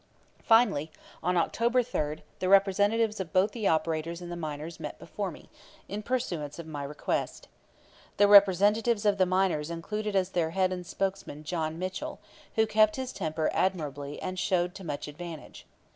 Finally, 0.41 0.91
on 1.21 1.37
October 1.37 1.83
3, 1.83 2.23
the 2.39 2.49
representatives 2.49 3.19
of 3.19 3.31
both 3.31 3.51
the 3.51 3.67
operators 3.67 4.19
and 4.19 4.31
the 4.31 4.35
miners 4.35 4.79
met 4.79 4.97
before 4.97 5.29
me, 5.29 5.47
in 5.87 6.01
pursuance 6.01 6.57
of 6.57 6.65
my 6.65 6.81
request. 6.83 7.47
The 8.17 8.27
representatives 8.27 9.05
of 9.05 9.19
the 9.19 9.27
miners 9.27 9.69
included 9.69 10.15
as 10.15 10.29
their 10.29 10.49
head 10.57 10.73
and 10.73 10.87
spokesman 10.87 11.43
John 11.43 11.77
Mitchell, 11.77 12.19
who 12.55 12.65
kept 12.65 12.95
his 12.95 13.13
temper 13.13 13.51
admirably 13.53 14.19
and 14.23 14.39
showed 14.39 14.73
to 14.73 14.83
much 14.83 15.07
advantage. 15.07 15.67